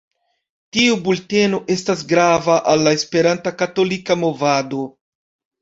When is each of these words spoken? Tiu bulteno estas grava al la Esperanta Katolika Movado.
Tiu 0.77 0.95
bulteno 1.07 1.59
estas 1.75 2.01
grava 2.13 2.57
al 2.73 2.83
la 2.87 2.97
Esperanta 3.01 3.55
Katolika 3.63 4.21
Movado. 4.23 4.85